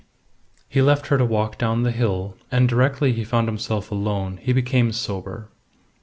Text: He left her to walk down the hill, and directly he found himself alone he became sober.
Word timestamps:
He 0.67 0.81
left 0.81 1.09
her 1.09 1.17
to 1.19 1.23
walk 1.25 1.59
down 1.59 1.83
the 1.83 1.91
hill, 1.91 2.35
and 2.51 2.67
directly 2.67 3.13
he 3.13 3.23
found 3.23 3.47
himself 3.47 3.91
alone 3.91 4.37
he 4.41 4.51
became 4.51 4.91
sober. 4.91 5.49